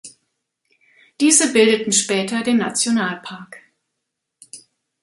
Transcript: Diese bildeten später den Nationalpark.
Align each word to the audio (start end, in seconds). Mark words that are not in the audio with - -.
Diese 1.19 1.53
bildeten 1.53 1.91
später 1.91 2.41
den 2.41 2.57
Nationalpark. 2.57 3.61